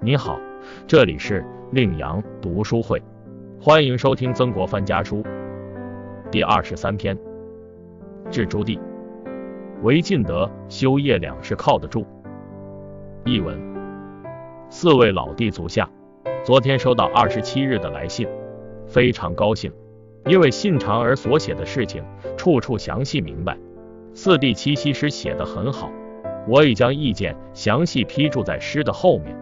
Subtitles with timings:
[0.00, 0.38] 你好，
[0.86, 3.02] 这里是令阳读书会，
[3.60, 5.24] 欢迎收听曾国藩家书
[6.30, 7.18] 第二十三篇。
[8.30, 8.78] 致朱棣，
[9.82, 12.06] 唯尽德、修业两事靠得住。
[13.24, 13.60] 译文：
[14.70, 15.90] 四位老弟足下，
[16.44, 18.28] 昨天收到二十七日的来信，
[18.86, 19.72] 非常高兴，
[20.26, 22.04] 因为信长儿所写的事情
[22.36, 23.58] 处处详细明白。
[24.14, 25.90] 四弟七夕诗写得很好，
[26.46, 29.36] 我已将意见详细批注在诗的后面。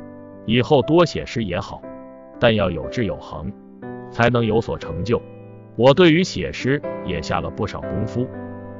[0.46, 1.82] 以后多写诗也好，
[2.40, 3.52] 但要有志有恒，
[4.10, 5.20] 才能有所成就。
[5.76, 8.26] 我对于写诗也下了不少功夫，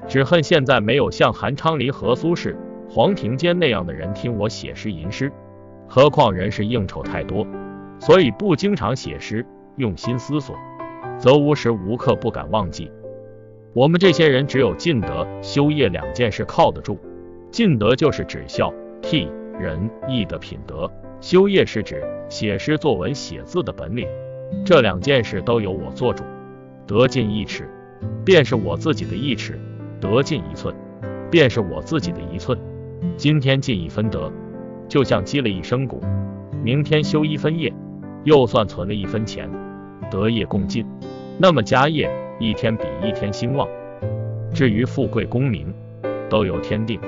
[0.06, 2.56] 只恨现在没有像韩昌黎和苏轼、
[2.88, 5.30] 黄庭坚那样的人听我写诗吟诗。
[5.88, 7.46] 何况人事应酬太多，
[7.98, 9.45] 所以不经常写诗，
[9.76, 10.56] 用心思索，
[11.18, 12.90] 则无时无刻不敢忘记。
[13.74, 16.98] 我们这些人只有尽德、修业两件事靠得住。
[17.51, 20.90] 尽德就是指孝悌仁义的品德。
[21.20, 24.06] 修业是指写诗作文写字的本领，
[24.64, 26.23] 这两件事都由我做主。
[26.86, 27.68] 得进一尺，
[28.24, 29.54] 便是我自己的一尺；
[30.00, 30.74] 得进一寸，
[31.30, 32.56] 便是我自己的一寸。
[33.16, 34.30] 今天进一分德，
[34.88, 35.98] 就像积了一升谷；
[36.62, 37.73] 明天修一分业，
[38.24, 39.51] 又算存了一分钱。
[40.10, 40.86] 德业共进，
[41.38, 42.08] 那么家业
[42.38, 43.66] 一天比一天兴旺。
[44.54, 45.74] 至于富贵功名，
[46.30, 47.01] 都由天定，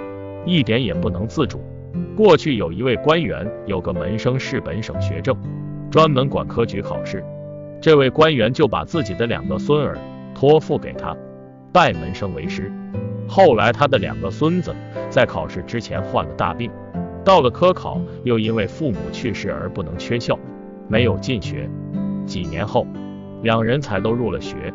[0.45, 1.61] 一点也不能自主。
[2.19, 5.37] 过去有一位官员，有个门生是本省学政，
[5.89, 7.23] 专门管科举考试。
[7.81, 9.97] 这位官员就把自己的两个孙儿
[10.35, 11.17] 托付给他，
[11.73, 12.73] 拜门生为师。
[13.29, 14.75] 后来他的两个孙子
[15.09, 16.73] 在考试之前患了大病，
[17.25, 20.37] 到了科考又因为父母去世而不能缺校，
[20.89, 21.71] 没有进学。
[22.27, 22.85] 几年后，
[23.45, 24.75] 两人才都入了学，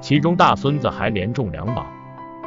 [0.00, 1.86] 其中大孙子还连中两榜，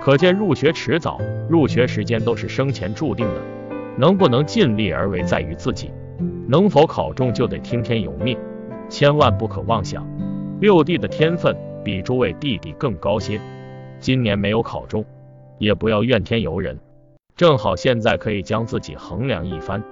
[0.02, 3.42] 可见入学迟早，入学时间都是生前注定的。
[3.98, 5.92] 能不能尽力而为在于自己，
[6.48, 8.38] 能否考中就得听天由命，
[8.90, 10.08] 千万不可妄想。
[10.60, 13.40] 六弟的天分比诸位弟弟更高些，
[14.00, 15.06] 今年没有考中，
[15.60, 16.80] 也不要怨天尤人，
[17.36, 19.84] 正好现在可以将自己衡量一番，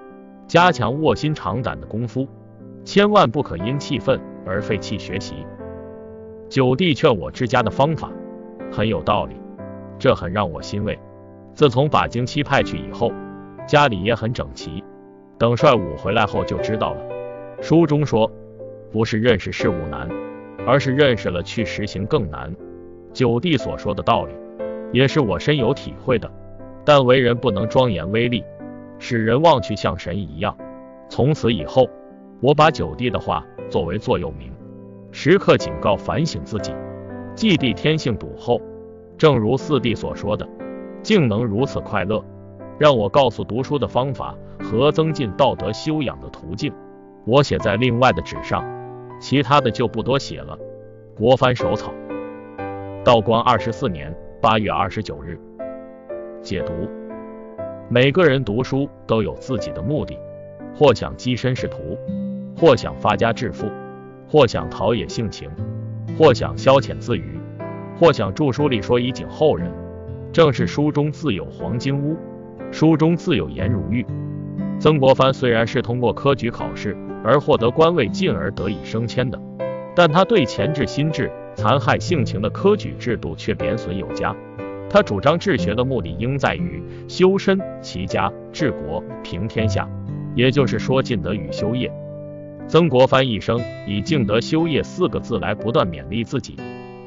[0.47, 2.27] 加强卧薪尝胆的功夫，
[2.83, 5.35] 千万不可因气愤而废弃学习。
[6.49, 8.11] 九弟劝我之家的方法
[8.71, 9.35] 很有道理，
[9.99, 10.97] 这很让我欣慰。
[11.53, 13.11] 自从把京期派去以后。
[13.67, 14.83] 家里也很整齐，
[15.37, 17.01] 等帅武回来后就知道了。
[17.61, 18.29] 书中说，
[18.91, 20.09] 不是认识事物难，
[20.65, 22.53] 而是认识了去实行更难。
[23.13, 24.33] 九弟所说的道理，
[24.91, 26.29] 也是我深有体会的。
[26.83, 28.43] 但为人不能庄严威力，
[28.97, 30.57] 使人望去像神一样。
[31.09, 31.87] 从此以后，
[32.41, 34.51] 我把九弟的话作为座右铭，
[35.11, 36.73] 时刻警告反省自己。
[37.35, 38.59] 季弟天性笃厚，
[39.17, 40.47] 正如四弟所说的，
[41.03, 42.23] 竟能如此快乐。
[42.81, 46.73] 让我告诉读书的方法和增进道德修养的途径，
[47.27, 48.65] 我写在另外的纸上，
[49.19, 50.57] 其他的就不多写了。
[51.15, 51.93] 国藩手草，
[53.03, 54.11] 道光二十四年
[54.41, 55.39] 八月二十九日。
[56.41, 56.73] 解读：
[57.87, 60.17] 每个人读书都有自己的目的，
[60.73, 61.77] 或想跻身仕途，
[62.57, 63.69] 或想发家致富，
[64.27, 65.51] 或想陶冶性情，
[66.17, 67.39] 或想消遣自娱，
[67.99, 69.71] 或想著书立说以警后人。
[70.33, 72.17] 正是书中自有黄金屋。
[72.71, 74.05] 书中自有颜如玉。
[74.79, 79.39] 曾国藩虽然是通过科举考试而获得官位，进而得以升迁的，
[79.95, 84.35] 但他对前置心智、残害性情的科举制度却贬损有加。
[84.89, 89.87] 他主张治学的目的应在于修身齐家治国平天下，
[90.35, 91.91] 也就是说尽德与修业。
[92.67, 96.55] 曾国藩一生以敬德修业四个字来不断勉励自己，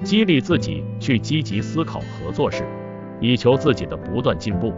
[0.02, 2.64] 激励自己去积极思考合作事，
[3.20, 4.72] 以求自己的不断进步。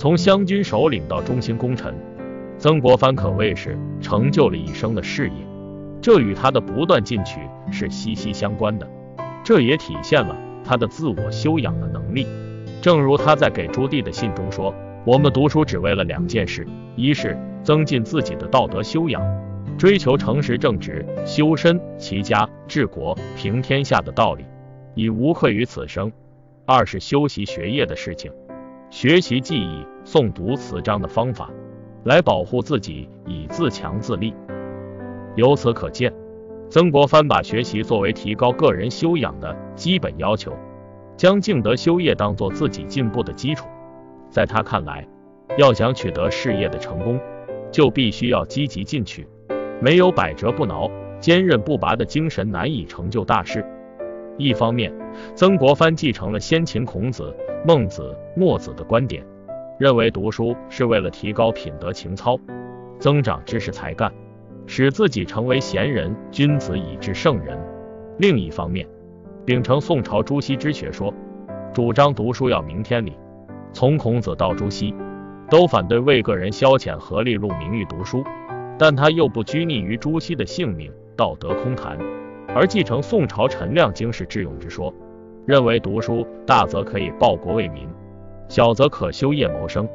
[0.00, 1.94] 从湘军首领到中兴功臣，
[2.56, 5.34] 曾国藩可谓是成就了一生的事业，
[6.00, 7.38] 这与他的不断进取
[7.70, 8.88] 是息息相关的。
[9.44, 10.34] 这也体现了
[10.64, 12.26] 他的自我修养的能力。
[12.80, 14.74] 正如他在给朱棣的信中说
[15.04, 19.22] ：“我们读书只为了两件事，一是增进自己的道德修养，
[19.76, 24.46] 追求诚实正直、修身齐家治国平天下的道理，
[24.94, 26.10] 以无愧于此生；
[26.64, 28.32] 二是修习学业的事情。”
[28.90, 31.48] 学习记忆、诵读词章的方法，
[32.02, 34.34] 来保护自己，以自强自立。
[35.36, 36.12] 由此可见，
[36.68, 40.52] 曾国藩把学习作为提高个人修养的基本要求，
[41.16, 43.64] 将敬德修业当做自己进步的基础。
[44.28, 45.06] 在他看来，
[45.56, 47.20] 要想取得事业的成功，
[47.70, 49.24] 就必须要积极进取，
[49.80, 50.90] 没有百折不挠、
[51.20, 53.64] 坚韧不拔的精神，难以成就大事。
[54.38, 54.92] 一方面，
[55.34, 57.34] 曾国藩继承了先秦孔子。
[57.62, 59.22] 孟子、墨子的观点，
[59.78, 62.38] 认为读书是为了提高品德情操，
[62.98, 64.10] 增长知识才干。
[64.66, 67.58] 使自己成为贤人君子以至圣人。
[68.18, 68.88] 另一方面，
[69.44, 71.12] 秉承宋朝朱熹之学说，
[71.74, 73.12] 主张读书要明天理。
[73.72, 74.94] 从孔子到朱熹，
[75.50, 78.24] 都反对为个人消遣和利禄名誉读书，
[78.78, 81.98] 但他又不拘泥于朱熹的性命道德空谈，
[82.52, 84.92] 而继承宋朝陈亮经世致用之说，
[85.46, 87.86] 认为读书大则可以报国为民，
[88.48, 89.88] 小则可修业谋生，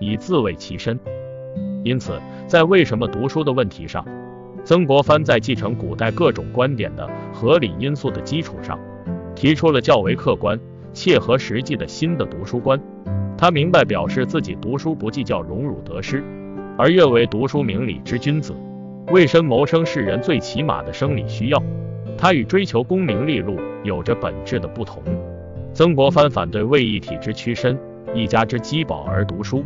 [0.00, 0.98] 以自卫其身。
[1.84, 4.04] 因此，在为什么读书的问题上，
[4.64, 8.78] 曾国藩在继承古代各种观点的合理因素的基础上，
[9.34, 10.58] 提出了较为客观、
[10.94, 12.80] 切合实际的新的读书观。
[13.36, 16.24] 他明白表示自己读书不计较荣辱得失，
[16.78, 18.54] 而愿为读书明理之君子，
[19.12, 21.62] 为身谋生是人最起码的生理需要。
[22.18, 25.00] 他与追求功名利禄有着本质的不同。
[25.72, 27.78] 曾国藩反对为一体之屈身、
[28.12, 29.64] 一家之饥饱而读书，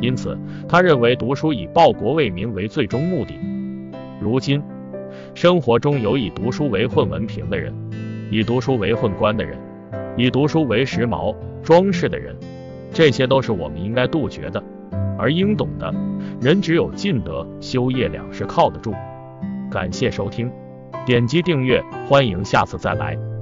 [0.00, 3.34] 因此他认为读书以报国为民为最终目的。
[4.20, 4.62] 如今
[5.34, 7.72] 生活中有以读书为混文凭的人，
[8.30, 9.58] 以读书为混官的人，
[10.16, 12.36] 以读书为时髦装饰的人。
[12.92, 14.62] 这些都是我们应该杜绝的，
[15.18, 15.92] 而应懂的
[16.40, 18.92] 人只有尽德修业两是靠得住。
[19.70, 20.50] 感谢收听，
[21.06, 23.33] 点击订阅，欢迎下次再来。